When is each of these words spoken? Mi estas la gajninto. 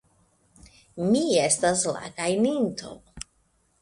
Mi 1.11 1.21
estas 1.43 1.85
la 1.93 2.03
gajninto. 2.21 2.95